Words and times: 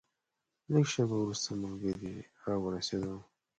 لږه 0.71 0.87
شېبه 0.91 1.15
وروسته 1.19 1.49
ملګري 1.63 2.13
راورسېدل. 2.45 3.11